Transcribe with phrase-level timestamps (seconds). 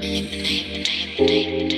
[0.00, 0.30] Name.
[0.30, 0.84] Name.
[1.18, 1.68] Name.
[1.68, 1.77] Name.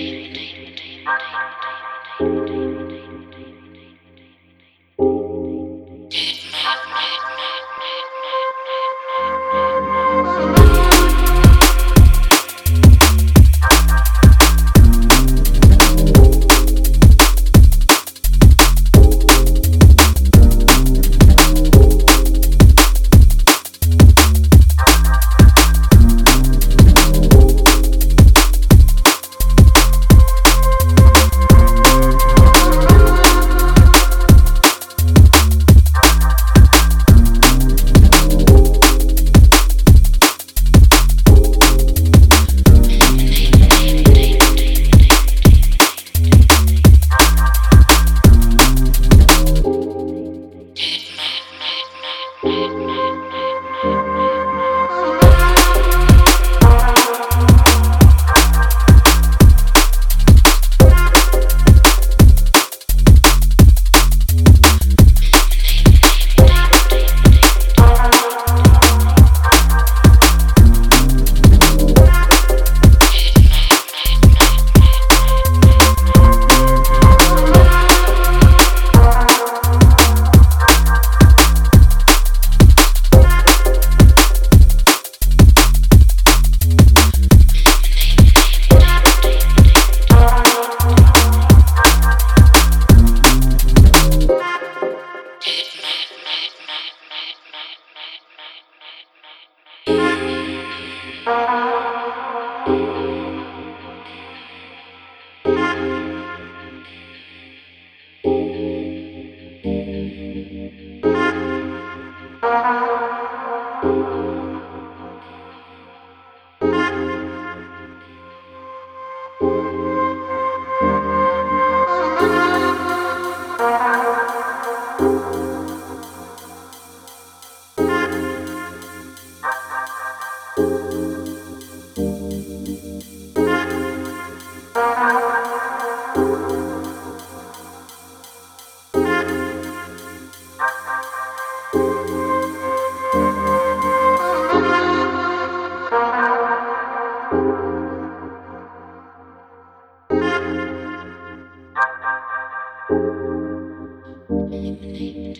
[154.81, 155.37] Thank